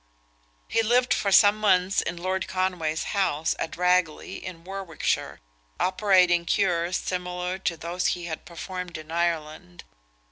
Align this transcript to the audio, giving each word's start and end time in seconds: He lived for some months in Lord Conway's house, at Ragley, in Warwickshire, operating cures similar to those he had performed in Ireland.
He 0.67 0.81
lived 0.81 1.13
for 1.13 1.31
some 1.31 1.57
months 1.57 2.01
in 2.01 2.17
Lord 2.17 2.47
Conway's 2.47 3.03
house, 3.13 3.55
at 3.59 3.77
Ragley, 3.77 4.41
in 4.43 4.63
Warwickshire, 4.63 5.41
operating 5.79 6.43
cures 6.43 6.97
similar 6.97 7.59
to 7.59 7.77
those 7.77 8.07
he 8.07 8.25
had 8.25 8.43
performed 8.43 8.97
in 8.97 9.11
Ireland. 9.11 9.83